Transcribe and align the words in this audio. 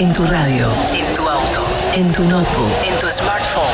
En 0.00 0.14
tu 0.14 0.24
radio, 0.24 0.66
en 0.94 1.14
tu 1.14 1.28
auto, 1.28 1.62
en 1.94 2.10
tu 2.10 2.24
notebook, 2.24 2.72
en 2.90 2.98
tu 2.98 3.06
smartphone. 3.10 3.66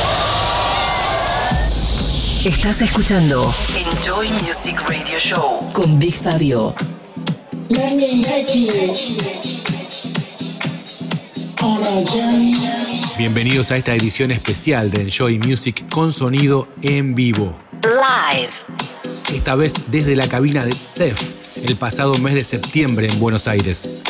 Estás 2.45 2.83
escuchando 2.83 3.55
Enjoy 3.77 4.29
Music 4.45 4.77
Radio 4.89 5.21
Show 5.21 5.69
con 5.73 6.01
Big 6.01 6.15
Fabio. 6.15 6.75
Let 7.69 7.95
me 7.95 8.25
take 8.25 8.59
you 8.59 8.73
on 11.63 11.85
a 11.85 12.05
journey. 12.11 12.57
Bienvenidos 13.17 13.71
a 13.71 13.77
esta 13.77 13.95
edición 13.95 14.33
especial 14.33 14.91
de 14.91 15.03
Enjoy 15.03 15.39
Music 15.39 15.89
con 15.91 16.13
sonido 16.13 16.67
en 16.83 17.15
vivo. 17.15 17.57
Live. 17.85 18.51
Esta 19.33 19.55
vez 19.55 19.75
desde 19.93 20.17
la 20.17 20.27
cabina 20.29 20.65
de 20.65 20.73
CEF 20.73 21.35
el 21.65 21.77
pasado 21.77 22.19
mes 22.19 22.35
de 22.35 22.43
septiembre 22.43 23.09
en 23.09 23.21
Buenos 23.21 23.47
Aires. 23.47 24.03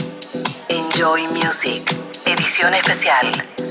Enjoy 0.71 1.27
Music. 1.29 2.06
Edición 2.37 2.75
especial. 2.75 3.27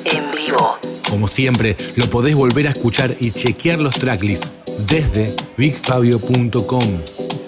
En 0.06 0.32
vivo. 0.32 0.80
Como 1.08 1.28
siempre, 1.28 1.78
lo 1.98 2.10
podés 2.10 2.34
volver 2.34 2.68
a 2.68 2.72
escuchar 2.72 3.16
y 3.20 3.32
chequear 3.32 3.80
los 3.80 3.94
tracklists 3.94 4.52
desde 4.88 5.36
bigfabio.com. 5.56 7.45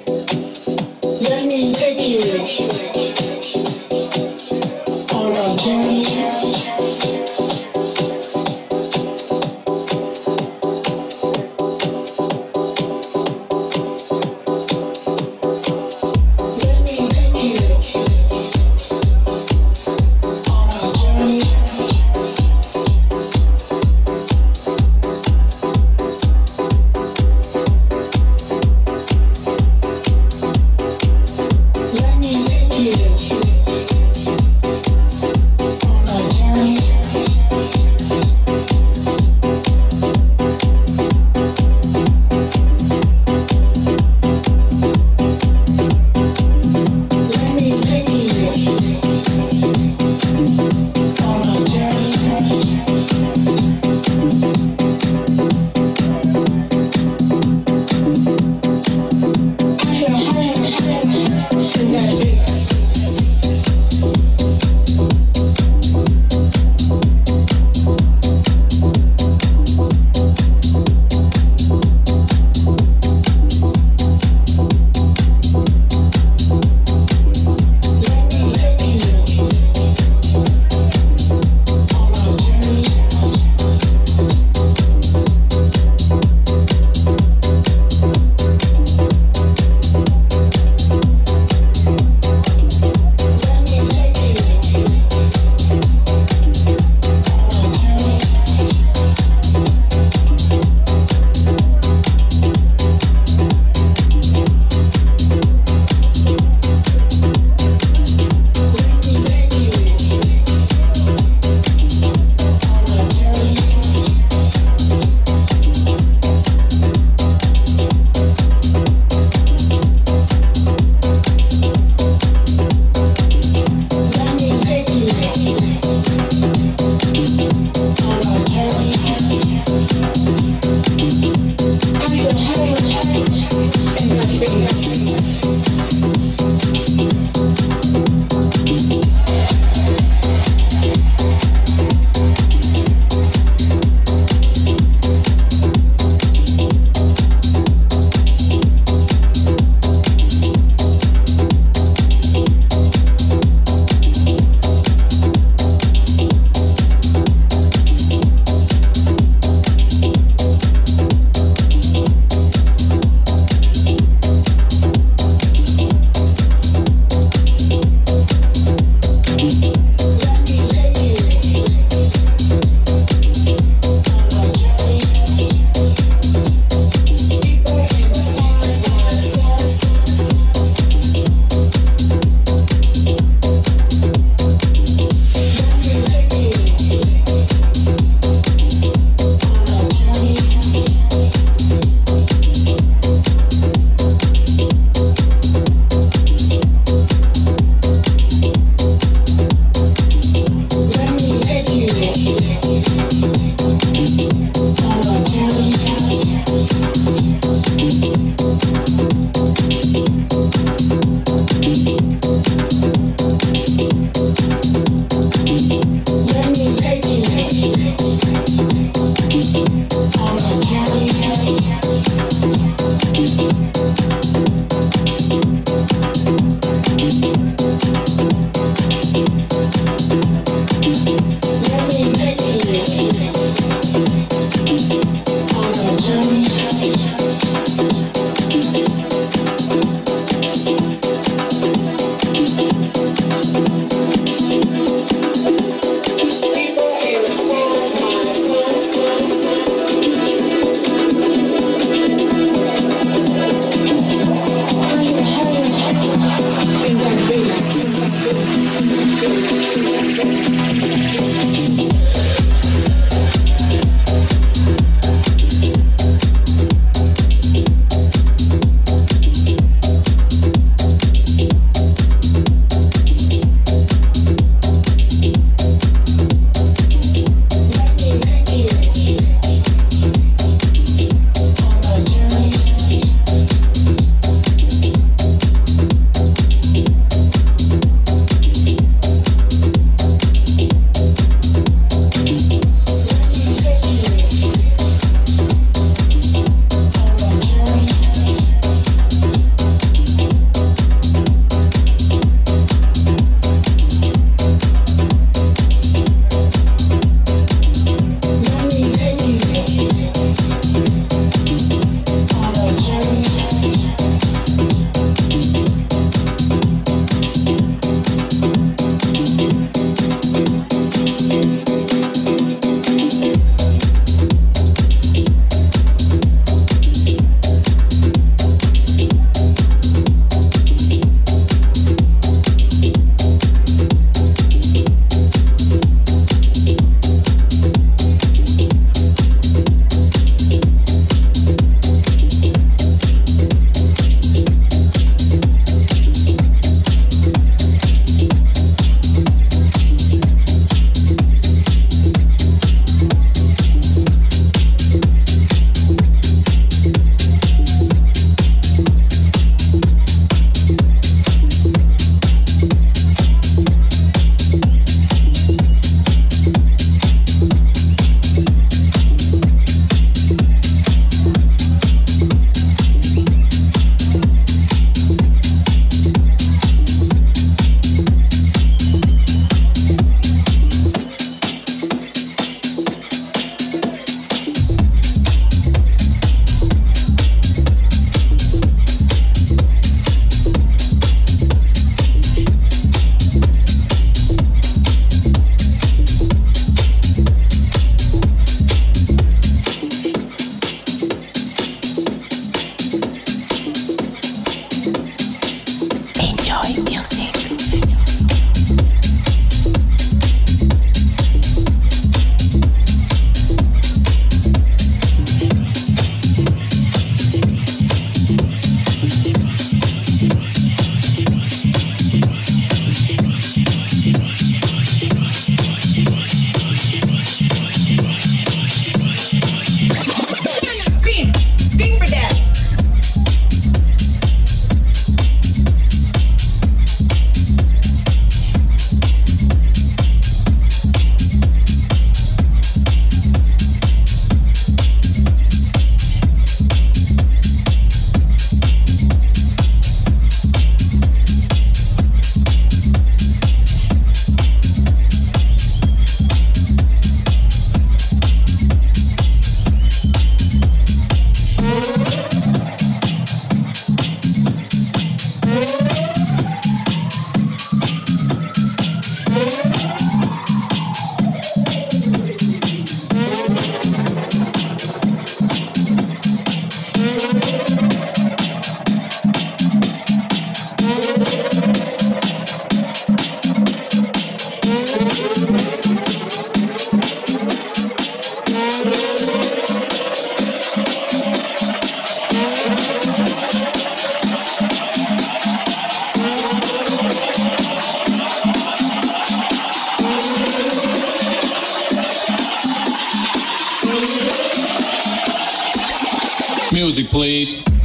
Music, 506.78 507.08
please. 507.08 507.77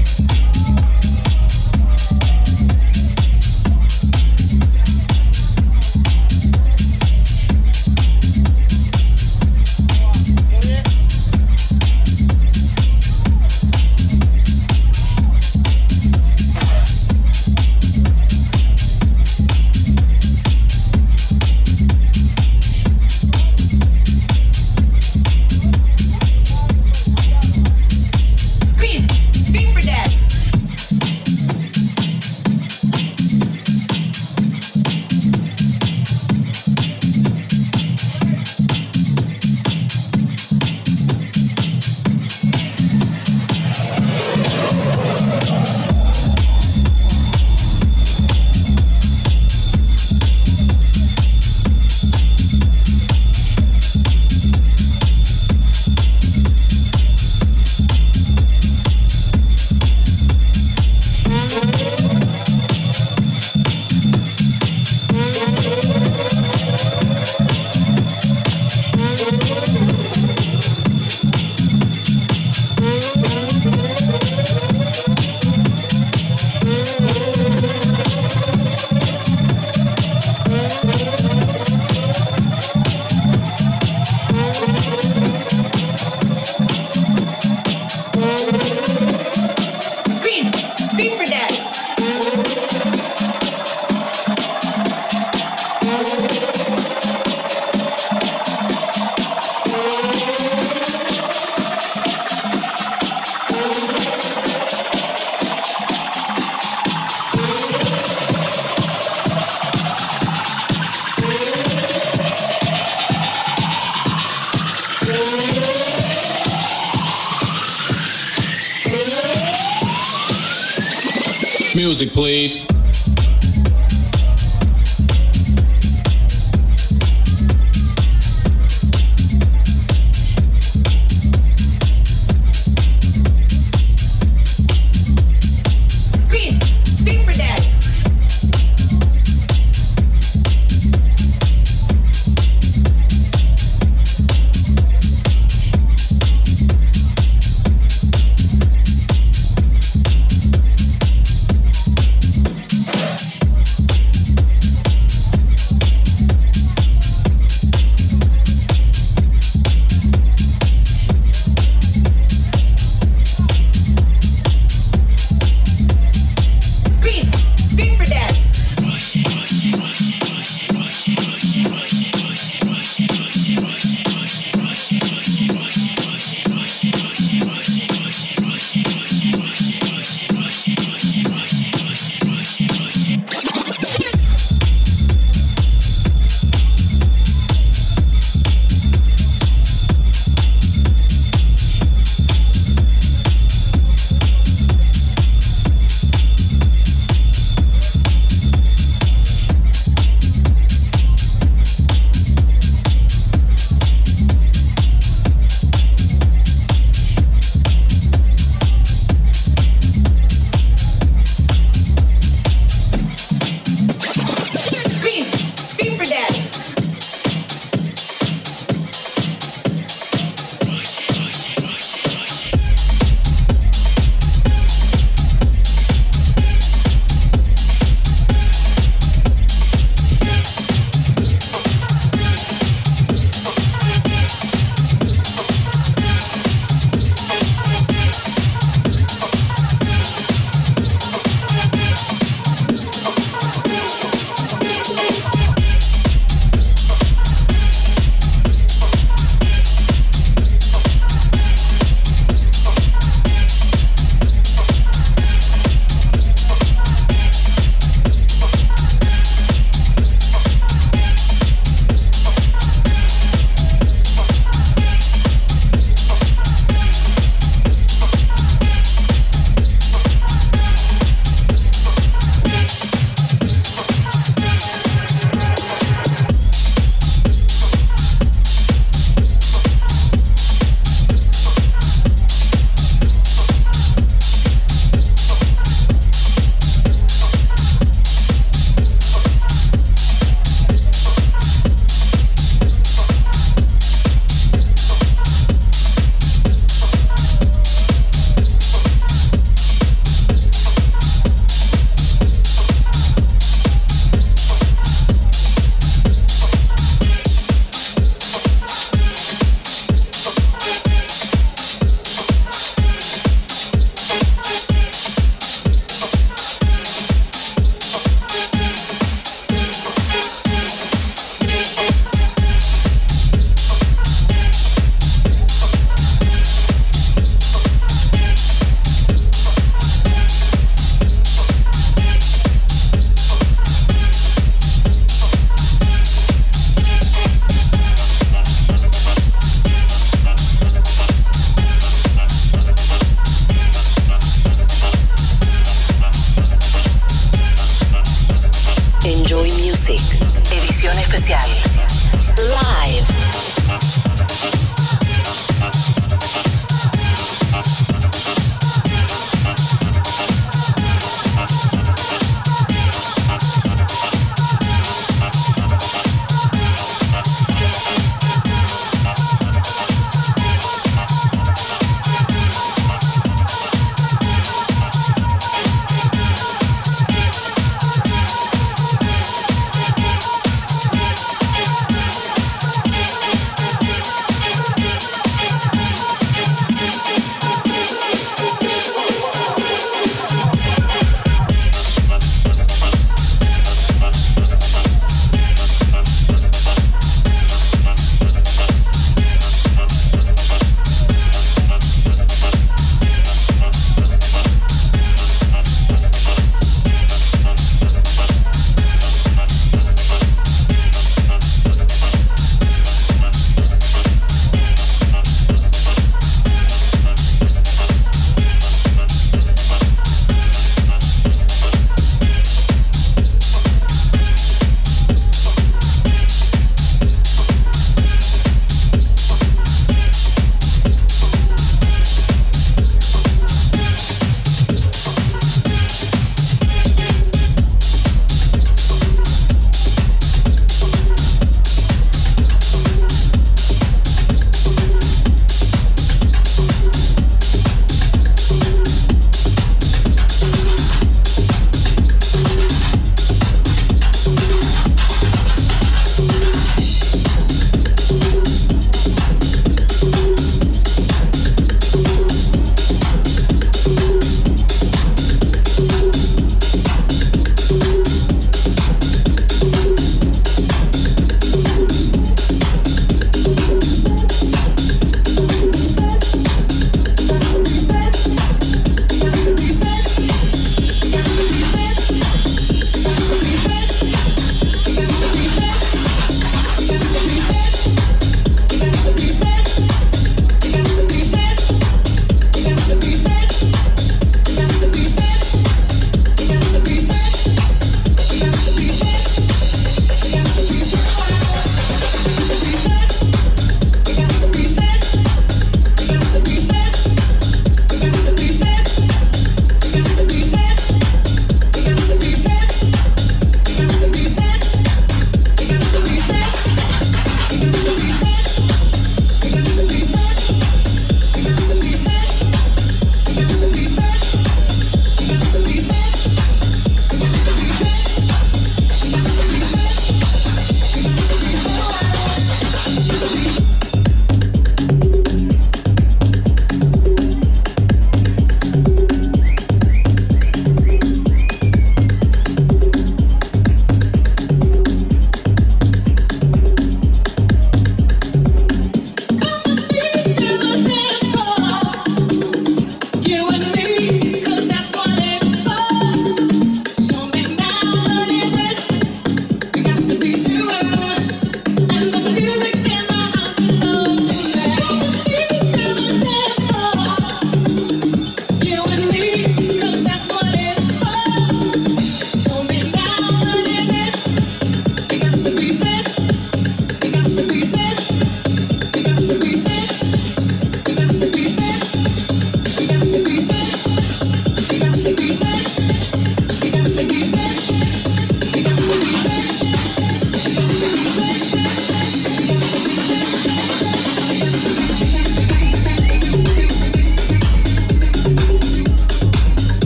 Music, 121.82 122.10
please. 122.12 122.81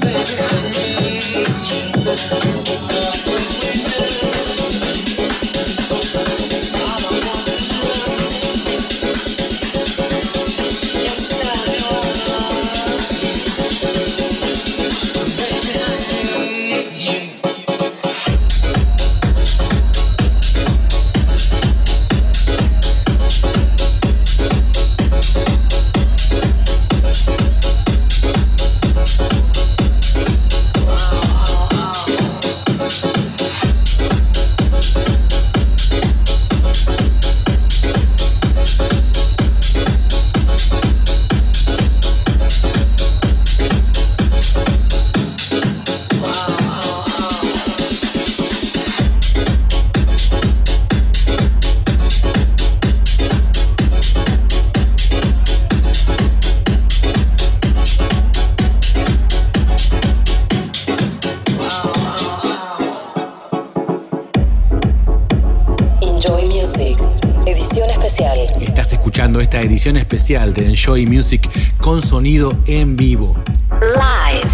Baby, 0.00 0.36
I 0.40 0.70
need 0.72 1.48
you. 3.50 3.55
de 70.26 70.66
Enjoy 70.66 71.06
Music 71.06 71.48
con 71.80 72.02
sonido 72.02 72.58
en 72.66 72.96
vivo. 72.96 73.38
Live. 73.80 74.50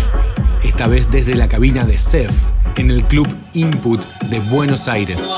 Esta 0.62 0.86
vez 0.86 1.10
desde 1.10 1.34
la 1.34 1.48
cabina 1.48 1.86
de 1.86 1.96
CEF 1.96 2.50
en 2.76 2.90
el 2.90 3.04
Club 3.04 3.26
Input 3.54 4.04
de 4.28 4.40
Buenos 4.40 4.86
Aires. 4.86 5.30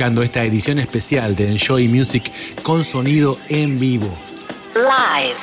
Escuchando 0.00 0.22
esta 0.22 0.42
edición 0.44 0.78
especial 0.78 1.36
de 1.36 1.50
Enjoy 1.50 1.86
Music 1.88 2.22
con 2.62 2.84
sonido 2.84 3.36
en 3.50 3.78
vivo. 3.78 4.08
Live. 4.74 5.36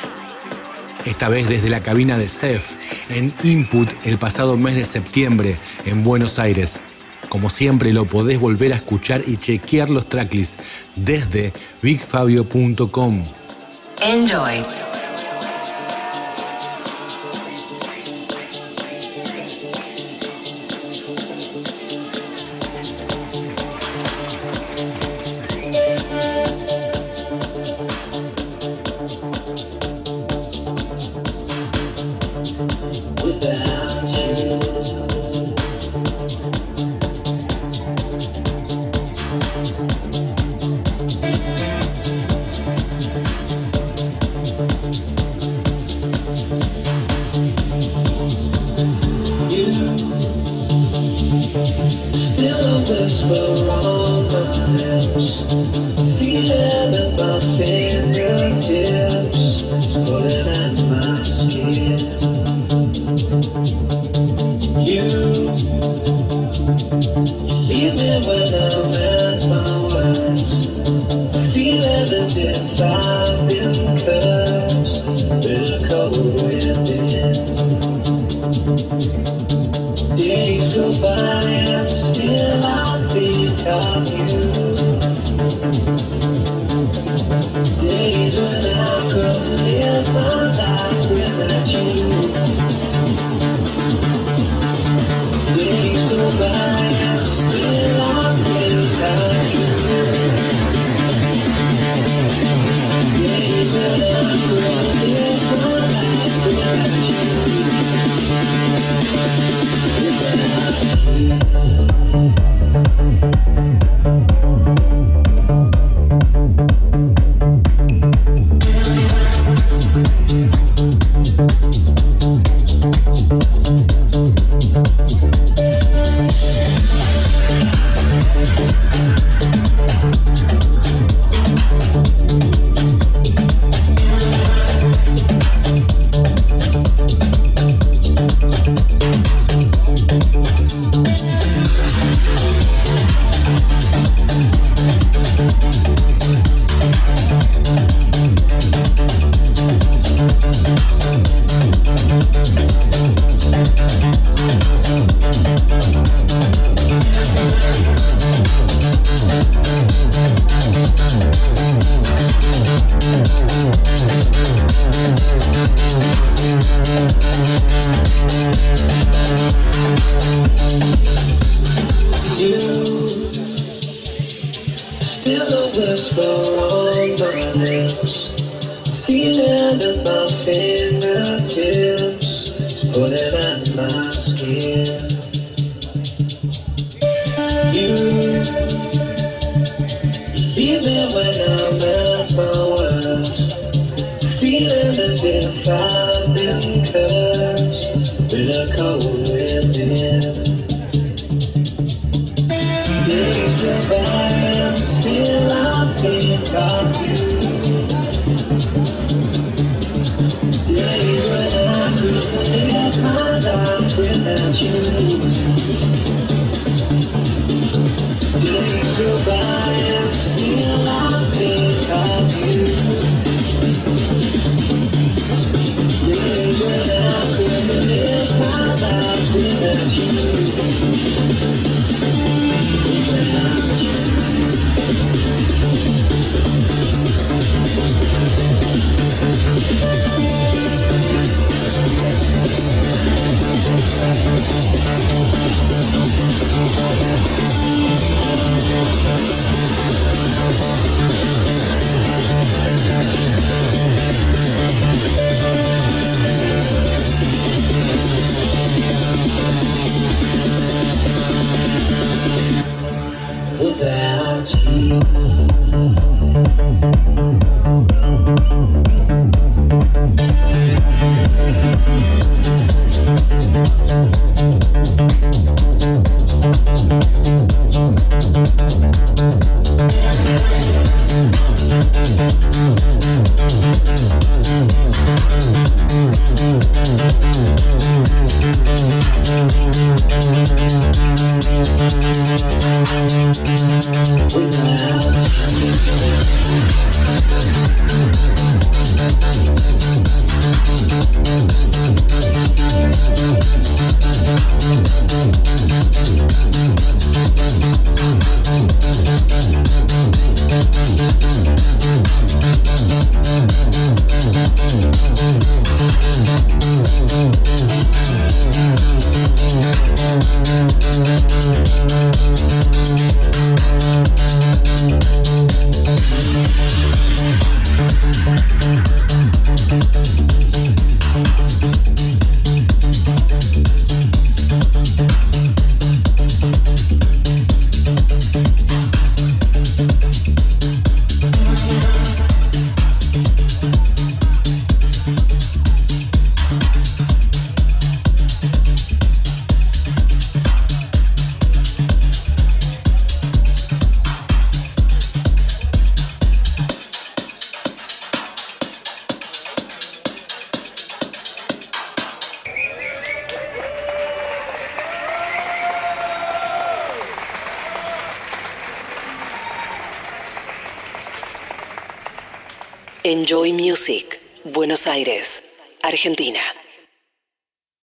Esta 1.04 1.28
vez 1.28 1.48
desde 1.48 1.68
la 1.68 1.78
cabina 1.78 2.18
de 2.18 2.28
CEF 2.28 2.72
en 3.08 3.32
Input 3.44 3.88
el 4.04 4.18
pasado 4.18 4.56
mes 4.56 4.74
de 4.74 4.84
septiembre 4.84 5.54
en 5.84 6.02
Buenos 6.02 6.40
Aires. 6.40 6.80
Como 7.28 7.50
siempre 7.50 7.92
lo 7.92 8.04
podés 8.06 8.40
volver 8.40 8.72
a 8.72 8.76
escuchar 8.76 9.22
y 9.28 9.36
chequear 9.36 9.90
los 9.90 10.08
tracklists 10.08 10.56
desde 10.96 11.52
bigfabio.com. 11.80 13.22
Enjoy. 14.02 14.64